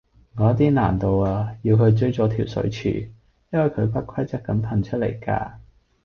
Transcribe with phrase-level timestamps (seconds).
[0.35, 2.89] 我有啲難度呀，要去追咗條水柱，
[3.51, 5.51] 因為佢不規則咁噴出嚟㗎